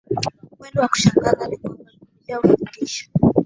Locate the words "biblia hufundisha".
1.93-3.05